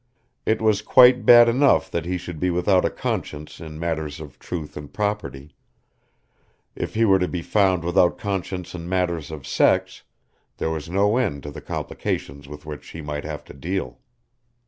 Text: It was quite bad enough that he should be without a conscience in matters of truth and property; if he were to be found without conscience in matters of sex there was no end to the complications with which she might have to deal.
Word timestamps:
It 0.47 0.63
was 0.63 0.81
quite 0.81 1.27
bad 1.27 1.47
enough 1.47 1.91
that 1.91 2.05
he 2.05 2.17
should 2.17 2.39
be 2.39 2.49
without 2.49 2.85
a 2.85 2.89
conscience 2.89 3.59
in 3.61 3.77
matters 3.79 4.19
of 4.19 4.39
truth 4.39 4.75
and 4.75 4.91
property; 4.91 5.53
if 6.75 6.95
he 6.95 7.05
were 7.05 7.19
to 7.19 7.27
be 7.27 7.43
found 7.43 7.83
without 7.83 8.17
conscience 8.17 8.73
in 8.73 8.89
matters 8.89 9.29
of 9.29 9.45
sex 9.45 10.01
there 10.57 10.71
was 10.71 10.89
no 10.89 11.17
end 11.17 11.43
to 11.43 11.51
the 11.51 11.61
complications 11.61 12.47
with 12.47 12.65
which 12.65 12.83
she 12.83 13.01
might 13.03 13.25
have 13.25 13.43
to 13.43 13.53
deal. 13.53 13.99